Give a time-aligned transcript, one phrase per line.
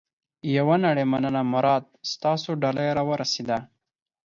[0.57, 1.83] یوه نړۍ مننه مراد.
[2.11, 3.57] ستاسو ډالۍ را ورسېده.